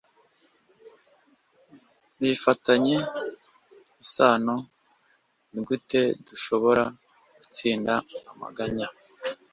[2.19, 2.95] Bifitanye
[4.03, 4.55] isano:
[5.51, 6.83] Nigute dushobora
[7.39, 7.93] gutsinda
[8.31, 8.87] amaganya